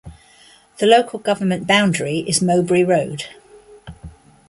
[0.79, 3.25] The Local Government boundary is Mowbray Road.